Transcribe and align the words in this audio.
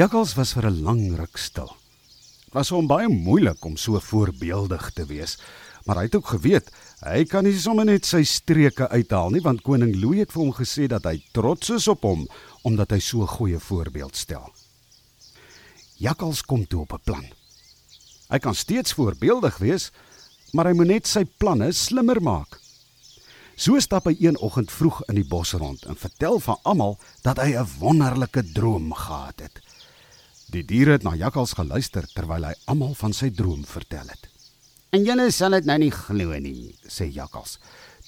Jakkals 0.00 0.32
was 0.32 0.54
vir 0.56 0.64
'n 0.66 0.82
lang 0.82 1.16
ruk 1.16 1.36
stil. 1.36 1.76
Dit 2.44 2.54
was 2.56 2.70
hom 2.72 2.86
baie 2.86 3.08
moeilik 3.08 3.64
om 3.64 3.76
so 3.76 4.00
voorbeeldig 4.00 4.90
te 4.96 5.04
wees, 5.04 5.36
maar 5.84 5.96
hy 5.96 6.02
het 6.02 6.14
ook 6.14 6.26
geweet 6.26 6.70
hy 7.00 7.24
kan 7.24 7.44
nie 7.44 7.58
sommer 7.58 7.84
net 7.84 8.06
sy 8.06 8.22
streke 8.24 8.88
uithaal 8.88 9.30
nie 9.30 9.42
want 9.44 9.60
koning 9.62 9.92
Louis 10.00 10.20
het 10.20 10.32
vir 10.32 10.42
hom 10.42 10.54
gesê 10.56 10.86
dat 10.88 11.04
hy 11.04 11.20
trots 11.32 11.70
is 11.70 11.88
op 11.88 12.02
hom 12.02 12.26
omdat 12.62 12.90
hy 12.90 12.98
so 12.98 13.20
'n 13.20 13.26
goeie 13.26 13.58
voorbeeld 13.58 14.16
stel. 14.16 14.48
Jakkals 15.96 16.42
kom 16.42 16.66
toe 16.66 16.80
op 16.80 16.92
'n 16.92 17.04
plan. 17.04 17.26
Hy 18.30 18.38
kan 18.38 18.54
steeds 18.54 18.92
voorbeeldig 18.92 19.58
wees, 19.58 19.90
maar 20.52 20.66
hy 20.66 20.72
moet 20.72 20.86
net 20.86 21.06
sy 21.06 21.24
planne 21.24 21.72
slimmer 21.72 22.22
maak. 22.22 22.58
So 23.56 23.78
stap 23.80 24.04
hy 24.06 24.16
een 24.18 24.38
oggend 24.38 24.72
vroeg 24.72 25.02
in 25.08 25.14
die 25.14 25.28
bos 25.28 25.52
rond 25.52 25.84
en 25.84 25.96
vertel 25.96 26.40
van 26.40 26.58
almal 26.62 26.98
dat 27.22 27.36
hy 27.36 27.52
'n 27.52 27.68
wonderlike 27.78 28.52
droom 28.52 28.94
gehad 28.94 29.40
het. 29.40 29.60
Die 30.50 30.64
diere 30.66 30.96
het 30.96 31.04
na 31.06 31.12
Jakkals 31.14 31.52
geluister 31.54 32.06
terwyl 32.10 32.48
hy 32.48 32.54
almal 32.72 32.96
van 32.98 33.12
sy 33.14 33.28
droom 33.30 33.60
vertel 33.68 34.08
het. 34.10 34.24
En 34.90 35.04
julle 35.06 35.28
sal 35.30 35.54
dit 35.54 35.68
nou 35.68 35.76
nie 35.78 35.92
glo 35.94 36.38
nie, 36.42 36.72
sê 36.90 37.06
Jakkals. 37.06 37.60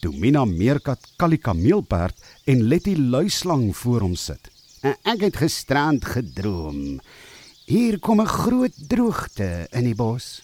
Toe 0.03 0.11
Mina 0.19 0.43
Meerkat, 0.49 1.05
Kali 1.21 1.39
Kameelperd 1.39 2.19
en 2.51 2.65
Letty 2.67 2.97
Luislang 2.99 3.69
voor 3.79 4.03
hom 4.09 4.17
sit. 4.19 4.51
En 4.83 4.97
ek 5.13 5.23
het 5.29 5.39
gisterand 5.39 6.03
gedroom. 6.03 6.99
Hier 7.71 8.01
kom 8.03 8.21
'n 8.21 8.27
groot 8.27 8.75
droogte 8.89 9.69
in 9.71 9.85
die 9.85 9.95
bos. 9.95 10.43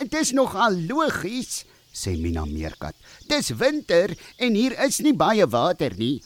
Dit 0.00 0.14
is 0.14 0.32
nogal 0.32 0.80
logies, 0.88 1.66
sê 1.92 2.16
Mina 2.16 2.44
Meerkat. 2.44 2.94
Dis 3.28 3.50
winter 3.50 4.16
en 4.38 4.54
hier 4.54 4.72
is 4.86 5.00
nie 5.00 5.14
baie 5.14 5.46
water 5.46 5.92
nie. 5.96 6.22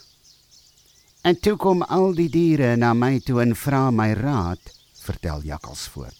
En 1.22 1.36
toe 1.36 1.56
kom 1.60 1.82
al 1.82 2.14
die 2.16 2.30
diere 2.32 2.76
na 2.80 2.94
my 2.96 3.18
toe 3.20 3.42
en 3.42 3.52
vra 3.52 3.90
my 3.92 4.12
raad, 4.16 4.60
vertel 5.04 5.42
Jakkals 5.44 5.82
voort. 5.92 6.16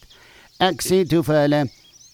Ek 0.61 0.83
sê 0.85 1.01
toe 1.09 1.23
vir 1.25 1.39
hulle, 1.41 1.61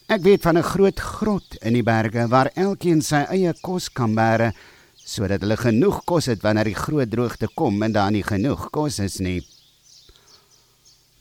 ek 0.08 0.22
weet 0.24 0.46
van 0.48 0.58
'n 0.58 0.64
groot 0.64 1.00
grot 1.00 1.58
in 1.68 1.74
die 1.76 1.84
berge 1.84 2.28
waar 2.32 2.50
elkeen 2.56 3.02
sy 3.02 3.26
eie 3.28 3.54
kos 3.62 3.90
kan 3.90 4.16
bære 4.16 4.54
sodat 5.08 5.42
hulle 5.42 5.58
genoeg 5.58 6.04
kos 6.06 6.28
het 6.28 6.42
wanneer 6.44 6.68
die 6.68 6.82
groot 6.86 7.12
droogte 7.12 7.48
kom 7.56 7.84
en 7.84 7.92
daar 7.92 8.12
nie 8.12 8.24
genoeg 8.24 8.70
kos 8.72 9.00
is 9.00 9.20
nie. 9.20 9.42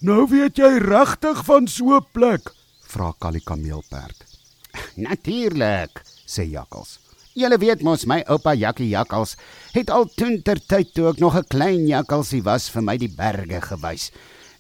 Nou 0.01 0.27
weet 0.31 0.59
jy 0.59 0.79
regtig 0.79 1.45
van 1.45 1.67
so 1.67 1.97
'n 1.97 2.07
plek, 2.13 2.53
vra 2.87 3.13
Kali 3.19 3.41
Kameelperd. 3.41 4.25
Natuurlik, 4.97 6.03
sê 6.27 6.47
Jakkals. 6.47 7.06
Julle 7.37 7.59
weet 7.61 7.83
mos 7.85 8.07
my 8.09 8.23
oupa 8.33 8.55
Jakkie 8.57 8.89
Jakkals 8.89 9.35
het 9.75 9.91
al 9.93 10.07
toen 10.17 10.39
ter 10.41 10.57
tyd 10.57 10.95
toe 10.97 11.11
ek 11.11 11.19
nog 11.21 11.35
'n 11.37 11.45
klein 11.53 11.85
jakkalsie 11.85 12.41
was 12.43 12.71
vir 12.73 12.83
my 12.83 12.97
die 12.97 13.13
berge 13.13 13.61
gewys. 13.61 14.11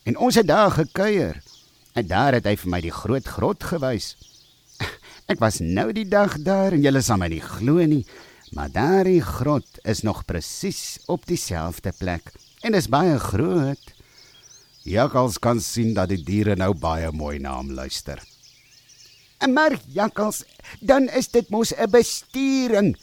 En 0.04 0.18
ons 0.18 0.34
het 0.34 0.46
daar 0.46 0.70
gekuier. 0.70 1.40
En 1.94 2.06
daar 2.06 2.32
het 2.36 2.44
hy 2.44 2.56
vir 2.56 2.70
my 2.70 2.80
die 2.80 2.92
groot 2.92 3.24
grot 3.24 3.64
gewys. 3.64 4.16
Ek 5.32 5.40
was 5.40 5.60
nou 5.60 5.92
die 5.92 6.04
dag 6.04 6.36
daar 6.38 6.72
en 6.72 6.82
julle 6.82 7.00
sal 7.00 7.16
my 7.16 7.28
nie 7.28 7.40
glo 7.40 7.80
nie, 7.86 8.04
maar 8.52 8.68
daardie 8.68 9.22
grot 9.22 9.80
is 9.84 10.02
nog 10.02 10.24
presies 10.24 10.98
op 11.06 11.24
dieselfde 11.26 11.92
plek 11.98 12.32
en 12.60 12.74
is 12.74 12.88
baie 12.88 13.18
groot. 13.18 13.86
Jakkals 14.84 15.38
kan 15.38 15.60
sien 15.60 15.94
dat 15.94 16.08
die 16.08 16.22
diere 16.22 16.56
nou 16.56 16.74
baie 16.74 17.10
mooi 17.10 17.38
na 17.38 17.56
hom 17.56 17.72
luister. 17.72 18.20
Maar 19.44 19.76
jakkals, 19.92 20.44
dan 20.80 21.08
is 21.12 21.28
dit 21.28 21.48
mos 21.50 21.72
'n 21.76 21.90
bestuuring. 21.90 22.96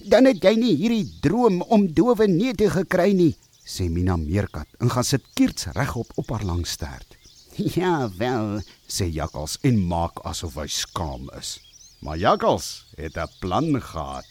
Dan 0.00 0.24
het 0.24 0.42
jy 0.42 0.54
nie 0.54 0.76
hierdie 0.76 1.18
droom 1.20 1.62
om 1.62 1.92
dowe 1.92 2.26
neete 2.26 2.70
gekry 2.70 3.12
nie, 3.12 3.36
sê 3.64 3.90
Mina 3.90 4.16
Meerkat 4.16 4.66
en 4.80 4.90
gaan 4.90 5.04
sit 5.04 5.24
kiers 5.34 5.66
regop 5.74 6.12
op 6.14 6.30
haar 6.30 6.44
lang 6.44 6.66
stert. 6.66 7.16
Ja, 7.76 8.08
wel, 8.16 8.62
sê 8.88 9.04
jakkals 9.12 9.58
en 9.60 9.86
maak 9.86 10.22
asof 10.24 10.54
hy 10.54 10.66
skaam 10.66 11.28
is. 11.38 11.60
Maar 12.00 12.16
jakkals 12.16 12.86
het 12.96 13.16
'n 13.16 13.28
plan 13.40 13.82
gehad. 13.82 14.26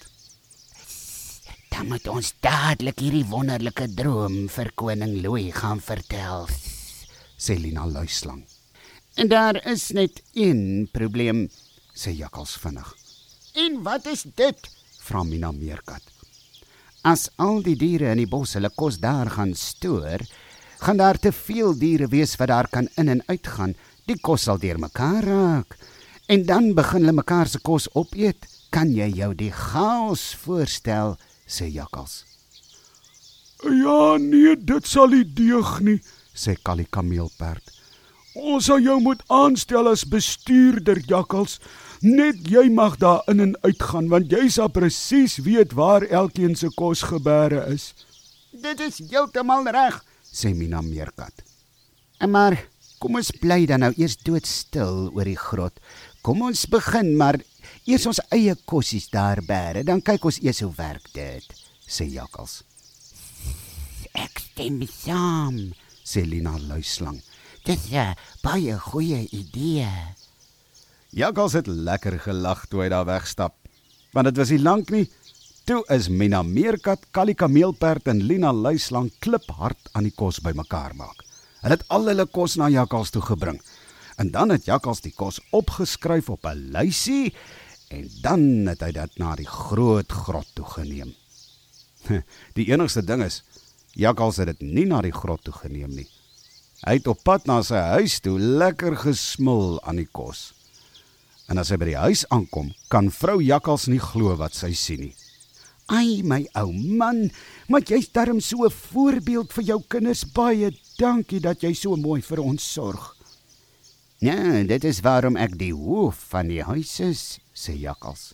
Dan 1.70 1.88
moet 1.88 2.08
ons 2.08 2.34
dadelik 2.40 3.00
hierdie 3.00 3.26
wonderlike 3.26 3.94
droom 3.94 4.50
vir 4.50 4.72
koning 4.76 5.22
Louis 5.22 5.54
gaan 5.54 5.80
vertel, 5.80 6.48
sê 7.38 7.56
Lina 7.56 7.86
luislang. 7.88 8.44
En 9.16 9.28
daar 9.28 9.60
is 9.68 9.90
net 9.92 10.22
een 10.34 10.88
probleem, 10.92 11.50
sê 11.94 12.14
Jakkals 12.16 12.56
vinnig. 12.58 12.96
En 13.54 13.82
wat 13.84 14.06
is 14.08 14.24
dit? 14.36 14.70
vra 15.02 15.24
Mina 15.24 15.52
Meerkat. 15.52 16.04
As 17.04 17.28
al 17.36 17.60
die 17.66 17.76
diere 17.76 18.12
in 18.14 18.22
die 18.22 18.30
bos 18.30 18.54
hulle 18.56 18.70
kos 18.78 19.02
daar 19.02 19.30
gaan 19.34 19.56
stoor, 19.58 20.22
gaan 20.86 21.02
daar 21.02 21.20
te 21.20 21.32
veel 21.36 21.74
diere 21.78 22.08
wees 22.08 22.38
wat 22.40 22.54
daar 22.54 22.70
kan 22.70 22.88
in 22.96 23.10
en 23.10 23.24
uit 23.28 23.48
gaan. 23.48 23.76
Die 24.08 24.18
kos 24.22 24.48
sal 24.48 24.62
deurmekaar 24.62 25.24
raak. 25.26 25.76
En 26.32 26.46
dan 26.46 26.72
begin 26.78 27.04
hulle 27.04 27.18
mekaar 27.18 27.50
se 27.50 27.60
kos 27.60 27.90
opeet. 27.98 28.48
Kan 28.72 28.94
jy 28.96 29.10
jou 29.18 29.34
die 29.36 29.52
chaos 29.52 30.32
voorstel? 30.46 31.18
sê 31.46 31.68
Jakkals. 31.68 32.24
Ja, 33.68 34.16
nee, 34.18 34.56
dit 34.56 34.88
sal 34.88 35.12
nie 35.12 35.26
deug 35.26 35.80
nie, 35.86 36.00
sê 36.34 36.56
Kali 36.56 36.88
Kameelperd. 36.90 37.81
Ons 38.32 38.70
sal 38.70 38.80
jou 38.80 38.96
moet 39.04 39.20
aanstel 39.28 39.90
as 39.92 40.06
bestuurder 40.08 41.02
jakkals. 41.08 41.58
Net 42.02 42.40
jy 42.48 42.70
mag 42.72 42.96
daar 43.02 43.26
in 43.30 43.44
en 43.44 43.56
uit 43.66 43.82
gaan 43.84 44.08
want 44.10 44.32
jy 44.32 44.48
sal 44.50 44.72
presies 44.72 45.38
weet 45.44 45.76
waar 45.76 46.06
elkeen 46.08 46.56
se 46.56 46.72
kos 46.76 47.04
gebeere 47.12 47.66
is. 47.74 47.92
Dit 48.52 48.80
is 48.80 49.02
heeltemal 49.12 49.68
reg, 49.68 50.00
sê 50.24 50.54
Mina 50.56 50.82
Meerkat. 50.82 51.44
Maar 52.28 52.56
kom 53.02 53.20
ons 53.20 53.32
bly 53.42 53.66
dan 53.68 53.84
nou 53.84 53.92
eers 53.98 54.18
doodstil 54.24 55.12
oor 55.12 55.28
die 55.28 55.38
grot. 55.38 55.78
Kom 56.24 56.42
ons 56.46 56.66
begin 56.72 57.16
maar 57.18 57.40
eers 57.86 58.06
ons 58.08 58.22
eie 58.32 58.56
kossies 58.66 59.10
daar 59.12 59.42
bære, 59.44 59.84
dan 59.84 60.02
kyk 60.02 60.26
ons 60.30 60.40
eers 60.42 60.62
hoe 60.64 60.74
werk 60.78 61.08
dit, 61.16 61.48
sê 61.88 62.08
jakkals. 62.08 62.62
Ek 64.14 64.40
stem 64.44 64.82
saam, 64.88 65.58
sê 66.06 66.24
Lina 66.28 66.58
luislang. 66.60 67.20
Dis 67.64 67.92
'n 67.94 68.16
baie 68.42 68.74
goeie 68.80 69.28
idee. 69.30 69.88
Jakkals 71.10 71.54
het 71.54 71.68
lekker 71.68 72.20
gelag 72.20 72.66
toe 72.66 72.82
hy 72.82 72.90
daar 72.90 73.06
wegstap. 73.06 73.54
Want 74.12 74.26
dit 74.26 74.38
was 74.38 74.50
nie 74.50 74.62
lank 74.62 74.90
nie. 74.90 75.10
Toe 75.64 75.84
is 75.94 76.10
Mina 76.10 76.42
Meerkat, 76.42 77.06
Kali 77.12 77.34
Kameelperd 77.34 78.08
en 78.08 78.24
Lina 78.24 78.52
Luislang 78.54 79.12
kliphard 79.20 79.90
aan 79.92 80.04
die 80.04 80.16
kos 80.16 80.40
bymekaar 80.40 80.96
maak. 80.96 81.22
Hulle 81.62 81.78
het 81.78 81.86
al 81.88 82.08
hulle 82.08 82.26
kos 82.26 82.56
na 82.56 82.70
Jakkals 82.70 83.10
toe 83.10 83.22
gebring. 83.22 83.62
En 84.18 84.32
dan 84.32 84.50
het 84.50 84.66
Jakkals 84.66 85.02
die 85.02 85.14
kos 85.14 85.40
opgeskryf 85.52 86.30
op 86.30 86.46
'n 86.46 86.72
lysie 86.74 87.34
en 87.90 88.10
dan 88.22 88.68
het 88.68 88.82
hy 88.82 88.92
dit 88.92 89.18
na 89.18 89.36
die 89.36 89.48
groot 89.48 90.12
grot 90.12 90.48
toe 90.54 90.66
geneem. 90.66 91.14
Die 92.58 92.72
enigste 92.72 93.06
ding 93.06 93.24
is 93.24 93.44
Jakkals 93.94 94.38
het 94.38 94.48
dit 94.48 94.62
nie 94.62 94.86
na 94.86 95.02
die 95.02 95.14
grot 95.14 95.44
toe 95.44 95.54
geneem 95.54 95.94
nie. 95.94 96.08
Hy 96.82 96.96
het 96.98 97.08
op 97.12 97.20
pad 97.22 97.44
na 97.46 97.60
sy 97.62 97.78
huis 97.94 98.16
toe 98.26 98.40
lekker 98.42 98.96
gesmil 99.04 99.76
aan 99.86 100.00
die 100.02 100.10
kos. 100.10 100.50
En 101.46 101.62
as 101.62 101.70
hy 101.70 101.78
by 101.78 101.88
die 101.92 102.00
huis 102.00 102.24
aankom, 102.34 102.72
kan 102.90 103.12
vrou 103.14 103.38
Jakkals 103.44 103.86
nie 103.92 104.02
glo 104.02 104.34
wat 104.40 104.58
sy 104.58 104.72
sien 104.74 105.04
nie. 105.06 105.14
Ai 105.94 106.24
my 106.26 106.40
ou 106.58 106.72
man, 106.74 107.28
maar 107.70 107.86
jy's 107.86 108.10
darm 108.10 108.40
so 108.42 108.66
'n 108.66 108.74
voorbeeld 108.74 109.54
vir 109.54 109.64
jou 109.64 109.80
kinders. 109.88 110.24
Baie 110.26 110.72
dankie 110.98 111.40
dat 111.40 111.62
jy 111.62 111.74
so 111.74 111.96
mooi 111.96 112.22
vir 112.22 112.40
ons 112.42 112.64
sorg. 112.74 113.16
Ja, 114.20 114.64
dit 114.64 114.84
is 114.84 115.02
waarom 115.02 115.38
ek 115.38 115.58
die 115.58 115.74
hoof 115.74 116.16
van 116.30 116.48
die 116.48 116.64
huis 116.64 117.00
is, 117.00 117.40
sê 117.54 117.78
Jakkals. 117.78 118.34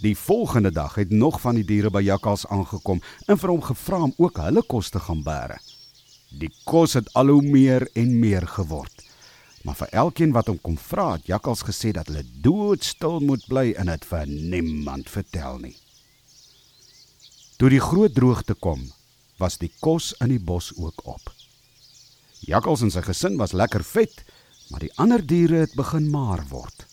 Die 0.00 0.16
volgende 0.16 0.70
dag 0.70 0.94
het 0.94 1.10
nog 1.10 1.40
van 1.40 1.54
die 1.54 1.64
diere 1.64 1.90
by 1.90 2.00
Jakkals 2.00 2.46
aangekom 2.46 3.02
en 3.26 3.38
vir 3.38 3.50
hom 3.50 3.60
gevra 3.60 4.02
om 4.02 4.14
ook 4.16 4.36
hulle 4.36 4.62
kos 4.62 4.88
te 4.88 4.98
gaan 4.98 5.22
bære. 5.22 5.58
Die 6.30 6.50
kos 6.64 6.94
het 6.94 7.10
al 7.18 7.32
hoe 7.34 7.42
meer 7.42 7.88
en 7.98 8.18
meer 8.20 8.46
geword. 8.46 9.02
Maar 9.66 9.76
vir 9.76 9.88
elkeen 10.02 10.32
wat 10.32 10.46
hom 10.48 10.60
kom 10.62 10.78
vra, 10.78 11.12
het 11.18 11.26
Jakkals 11.28 11.64
gesê 11.66 11.90
dat 11.92 12.08
hulle 12.08 12.24
doodstil 12.42 13.20
moet 13.20 13.44
bly 13.50 13.72
en 13.76 13.90
dit 13.92 14.06
vir 14.12 14.26
niemand 14.30 15.10
vertel 15.10 15.58
nie. 15.66 15.76
Toe 17.60 17.68
die 17.68 17.82
groot 17.82 18.14
droogte 18.16 18.54
kom, 18.54 18.86
was 19.40 19.58
die 19.60 19.72
kos 19.84 20.14
in 20.20 20.32
die 20.32 20.40
bos 20.40 20.70
ook 20.76 21.02
op. 21.04 21.32
Jakkals 22.48 22.86
en 22.86 22.92
sy 22.94 23.02
gesin 23.04 23.36
was 23.40 23.52
lekker 23.52 23.84
vet, 23.84 24.22
maar 24.70 24.80
die 24.80 24.92
ander 24.96 25.20
diere 25.20 25.64
het 25.66 25.74
begin 25.76 26.08
maar 26.12 26.46
word. 26.48 26.86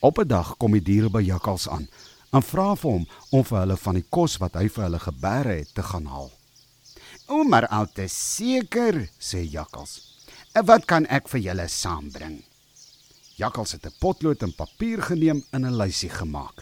Op 0.00 0.18
'n 0.18 0.28
dag 0.28 0.56
kom 0.56 0.72
die 0.72 0.82
diere 0.82 1.10
by 1.10 1.20
Jakkals 1.20 1.68
aan 1.68 1.88
en 2.32 2.42
vra 2.42 2.74
vir 2.74 2.90
hom 2.90 3.06
om 3.30 3.44
vir 3.44 3.58
hulle 3.58 3.76
van 3.76 3.94
die 3.94 4.08
kos 4.08 4.38
wat 4.40 4.54
hy 4.54 4.68
vir 4.68 4.84
hulle 4.84 4.98
gebeere 4.98 5.58
het 5.58 5.74
te 5.74 5.82
gaan 5.82 6.06
haal. 6.06 6.30
O, 7.32 7.44
maar 7.48 7.64
al 7.72 7.86
te 7.88 8.04
seker, 8.12 9.06
sê 9.16 9.40
Jakkals. 9.48 9.92
Wat 10.68 10.84
kan 10.84 11.06
ek 11.08 11.30
vir 11.32 11.40
julle 11.46 11.64
saambring? 11.72 12.34
Jakkals 13.40 13.72
het 13.72 13.86
'n 13.88 13.96
potlood 14.04 14.42
en 14.42 14.52
papier 14.52 15.00
geneem 15.00 15.40
en 15.52 15.64
'n 15.64 15.78
lysie 15.80 16.10
gemaak. 16.10 16.60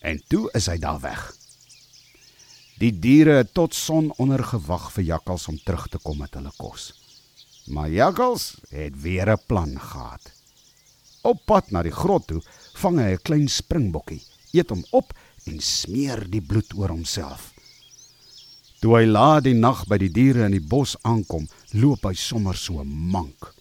En 0.00 0.22
toe 0.28 0.50
is 0.54 0.66
hy 0.66 0.78
daar 0.78 1.00
weg. 1.00 1.34
Die 2.78 2.92
diere 2.92 3.42
het 3.42 3.54
tot 3.54 3.74
son 3.74 4.12
onder 4.18 4.44
gewag 4.44 4.92
vir 4.92 5.04
Jakkals 5.04 5.48
om 5.48 5.58
terug 5.58 5.88
te 5.88 5.98
kom 5.98 6.18
met 6.18 6.34
hulle 6.34 6.52
kos. 6.56 6.92
Maar 7.66 7.90
Jakkals 7.90 8.54
het 8.70 9.02
weer 9.02 9.28
'n 9.32 9.42
plan 9.46 9.80
gehad. 9.80 10.30
Op 11.22 11.44
pad 11.44 11.70
na 11.70 11.82
die 11.82 11.98
grot 12.02 12.26
toe, 12.26 12.42
vang 12.74 12.98
hy 12.98 13.12
'n 13.12 13.22
klein 13.22 13.48
springbokkie, 13.48 14.22
eet 14.52 14.70
hom 14.70 14.84
op 14.90 15.12
en 15.44 15.60
smeer 15.60 16.30
die 16.30 16.42
bloed 16.42 16.74
oor 16.74 16.88
homself. 16.88 17.57
Toe 18.78 18.92
hy 18.94 19.06
laat 19.10 19.42
die 19.42 19.56
nag 19.58 19.80
by 19.90 19.96
die 19.98 20.10
diere 20.14 20.44
in 20.46 20.54
die 20.54 20.62
bos 20.62 20.94
aankom, 21.02 21.48
loop 21.74 22.04
hy 22.06 22.14
sommer 22.14 22.54
so 22.54 22.84
mank. 22.84 23.54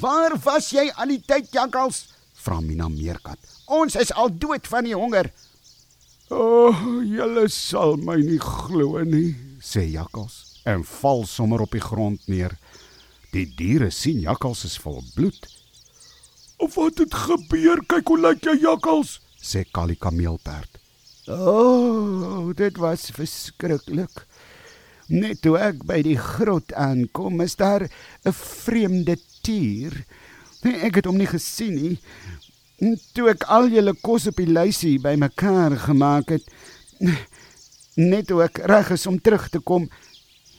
"Waar 0.00 0.38
was 0.44 0.70
jy 0.72 0.88
al 0.96 1.08
die 1.08 1.20
tyd, 1.20 1.52
Jakkals?" 1.52 2.06
vra 2.44 2.60
Mina 2.60 2.88
Meerkat. 2.88 3.38
"Ons 3.66 3.96
is 3.96 4.12
al 4.12 4.30
dood 4.30 4.66
van 4.66 4.84
die 4.84 4.94
honger." 4.94 5.30
"O, 6.30 6.68
oh, 6.68 7.02
julle 7.04 7.48
sal 7.48 7.96
my 7.96 8.16
nie 8.16 8.38
glo 8.38 9.04
nie," 9.04 9.36
sê 9.60 9.92
Jakkals 9.92 10.60
en 10.64 10.84
val 10.84 11.26
sommer 11.26 11.60
op 11.60 11.70
die 11.70 11.80
grond 11.80 12.20
neer. 12.26 12.56
Die 13.32 13.44
diere 13.56 13.90
sien 13.90 14.20
Jakkals 14.20 14.64
is 14.64 14.78
vol 14.78 15.02
bloed. 15.14 15.46
"Of 16.56 16.74
wat 16.74 16.98
het 16.98 17.14
gebeur? 17.14 17.84
Kyk 17.86 18.08
hoe 18.08 18.18
lyk 18.18 18.44
jy, 18.44 18.56
Jakkals," 18.60 19.20
sê 19.42 19.64
Kali 19.70 19.96
Kameelperd. 19.96 20.83
"O, 21.28 21.34
oh, 21.34 22.54
dit 22.56 22.76
was 22.76 23.10
verskriklik." 23.10 24.26
Net 25.08 25.42
toe 25.44 25.58
ek 25.60 25.82
by 25.84 25.98
die 26.04 26.16
grot 26.16 26.72
aankom, 26.72 27.40
is 27.44 27.56
daar 27.56 27.84
'n 28.24 28.32
vreemde 28.32 29.16
tier. 29.42 30.04
Ek 30.64 30.94
het 30.94 31.04
hom 31.04 31.16
nie 31.16 31.28
gesien 31.28 31.74
nie. 31.74 31.98
Toe 33.12 33.28
ek 33.28 33.44
al 33.44 33.68
julle 33.68 33.94
kos 34.00 34.26
op 34.26 34.36
die 34.36 34.48
lysie 34.48 34.98
bymekaar 34.98 35.76
gemaak 35.76 36.28
het, 36.28 36.44
net 37.96 38.26
toe 38.26 38.42
ek 38.42 38.58
reg 38.64 38.90
is 38.90 39.06
om 39.06 39.20
terug 39.20 39.48
te 39.48 39.60
kom, 39.60 39.88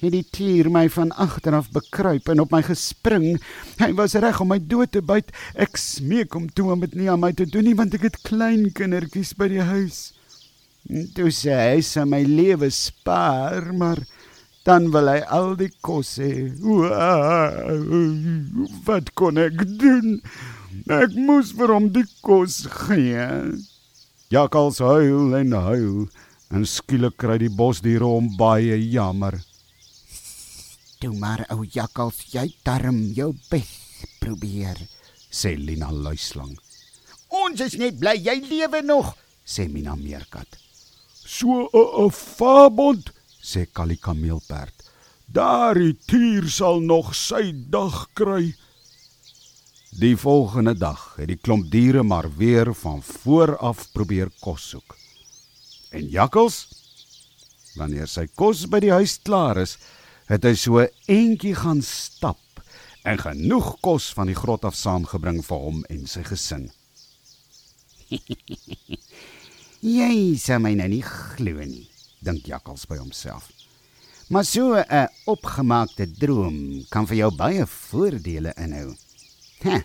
het 0.02 0.12
die 0.12 0.26
tier 0.30 0.70
my 0.70 0.90
van 0.90 1.12
agteraf 1.12 1.72
bekruip 1.74 2.30
en 2.30 2.40
op 2.40 2.52
my 2.52 2.62
gespring. 2.62 3.40
Hy 3.80 3.92
was 3.98 4.14
reg 4.14 4.40
om 4.42 4.52
my 4.54 4.60
dood 4.60 4.92
te 4.92 5.02
byt. 5.02 5.32
Ek 5.56 5.78
smeek 5.78 6.34
hom 6.38 6.50
toe 6.54 6.72
om 6.72 6.80
dit 6.86 6.96
nie 6.96 7.10
aan 7.10 7.24
my 7.24 7.32
te 7.34 7.46
doen 7.50 7.66
nie 7.66 7.76
want 7.76 7.96
ek 7.98 8.12
het 8.12 8.22
klein 8.28 8.70
kindertjies 8.76 9.34
by 9.40 9.48
die 9.48 9.66
huis. 9.66 10.14
Toe 10.86 11.32
sê 11.34 11.56
hy 11.56 11.82
sy 11.82 12.04
my 12.06 12.22
lewe 12.30 12.70
spaar, 12.70 13.72
maar 13.74 14.04
dan 14.66 14.92
wil 14.94 15.10
hy 15.10 15.22
al 15.34 15.56
die 15.58 15.72
kos 15.82 16.18
hê. 16.22 16.50
Wat 18.86 19.10
kon 19.18 19.42
ek 19.42 19.64
doen? 19.82 20.20
Ek 20.86 21.16
moes 21.18 21.54
vir 21.58 21.74
hom 21.74 21.90
die 21.94 22.06
kos 22.22 22.66
gee. 22.86 23.26
Jakkals 24.34 24.82
huil 24.84 25.34
en 25.38 25.54
huil 25.54 26.06
en 26.54 26.66
skielik 26.70 27.18
kry 27.22 27.40
die 27.42 27.50
bosdiere 27.50 28.06
hom 28.06 28.30
baie 28.38 28.78
jammer. 28.78 29.40
"Toe 31.00 31.14
maar 31.14 31.46
ou 31.50 31.66
jakkals, 31.66 32.34
jy 32.34 32.54
darm 32.64 33.14
jou 33.14 33.34
bes 33.50 34.06
probeer," 34.20 34.78
sê 35.32 35.58
Lina 35.58 35.92
luislang. 35.92 36.58
"Ons 37.30 37.62
is 37.62 37.78
net 37.78 38.00
bly 38.00 38.16
jy 38.18 38.42
lewe 38.50 38.82
nog," 38.82 39.16
sê 39.46 39.70
Mina 39.70 39.96
meerkat. 39.96 40.65
"So 41.26 41.70
'n 41.74 42.12
fabond," 42.12 43.12
sê 43.42 43.66
Kali 43.72 43.98
Kameelperd. 43.98 44.74
Daardie 45.26 45.98
tier 46.06 46.46
sal 46.50 46.80
nog 46.80 47.16
sy 47.16 47.52
dag 47.70 48.08
kry. 48.14 48.56
Die 50.00 50.16
volgende 50.18 50.76
dag 50.78 51.16
het 51.18 51.28
die 51.28 51.40
klomp 51.40 51.72
diere 51.72 52.04
maar 52.04 52.30
weer 52.38 52.74
van 52.76 53.02
voor 53.04 53.58
af 53.58 53.92
probeer 53.94 54.30
kos 54.40 54.70
soek. 54.70 54.96
En 55.90 56.08
Jakkals, 56.12 56.68
wanneer 57.76 58.08
sy 58.08 58.28
kos 58.36 58.66
by 58.68 58.80
die 58.84 58.92
huis 58.92 59.18
klaar 59.24 59.58
is, 59.58 59.78
het 60.28 60.44
hy 60.44 60.54
so 60.60 60.84
eentjie 61.08 61.56
gaan 61.56 61.82
stap 61.82 62.62
en 63.06 63.22
genoeg 63.22 63.76
kos 63.86 64.10
van 64.18 64.28
die 64.28 64.38
grot 64.38 64.66
af 64.66 64.76
saamgebring 64.76 65.42
vir 65.46 65.64
hom 65.68 65.84
en 65.90 66.08
sy 66.10 66.24
gesin. 66.28 66.70
Jy 69.86 70.34
sê 70.42 70.58
my 70.58 70.72
nou 70.74 70.90
nie 70.90 71.04
glo 71.06 71.62
nie, 71.62 71.86
dink 72.26 72.48
Jakkals 72.50 72.88
by 72.90 72.98
homself. 72.98 73.52
Maar 74.34 74.46
so 74.46 74.74
'n 74.74 75.10
opgemaakte 75.30 76.10
droom 76.10 76.86
kan 76.90 77.06
vir 77.06 77.18
jou 77.18 77.32
baie 77.32 77.66
voordele 77.66 78.54
inhou. 78.58 78.96
Ha, 79.62 79.84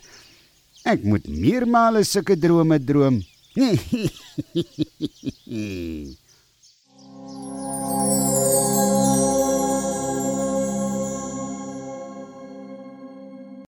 ek 0.85 1.05
moet 1.05 1.29
meermale 1.29 2.05
sulke 2.05 2.37
drome 2.37 2.79
droom. 2.81 3.21